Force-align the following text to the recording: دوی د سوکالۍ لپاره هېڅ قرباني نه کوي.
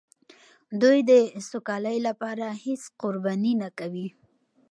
دوی 0.81 0.99
د 1.09 1.11
سوکالۍ 1.49 1.97
لپاره 2.07 2.45
هېڅ 2.63 2.81
قرباني 3.01 3.53
نه 3.61 3.69
کوي. 3.79 4.07